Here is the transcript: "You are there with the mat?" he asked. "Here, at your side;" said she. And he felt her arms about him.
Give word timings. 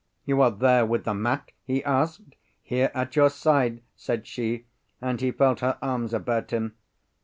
"You 0.25 0.41
are 0.41 0.49
there 0.49 0.83
with 0.83 1.03
the 1.03 1.13
mat?" 1.13 1.51
he 1.63 1.83
asked. 1.83 2.35
"Here, 2.63 2.89
at 2.95 3.15
your 3.15 3.29
side;" 3.29 3.83
said 3.95 4.25
she. 4.25 4.65
And 4.99 5.21
he 5.21 5.29
felt 5.31 5.59
her 5.59 5.77
arms 5.79 6.11
about 6.11 6.49
him. 6.49 6.73